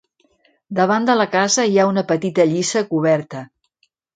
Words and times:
Davant 0.79 1.05
de 1.09 1.17
la 1.19 1.27
casa 1.35 1.67
hi 1.73 1.77
ha 1.83 1.87
una 1.91 2.05
petita 2.15 2.49
lliça 2.55 2.85
coberta. 2.95 3.47